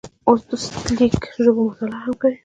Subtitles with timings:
[0.27, 2.37] اوس د سلټیک ژبو مطالعه هم کوي.